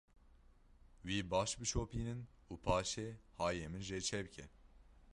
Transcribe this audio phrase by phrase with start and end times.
[1.07, 3.09] Wî baş bişopînin û paşê
[3.39, 4.45] hayê min jê çêbike.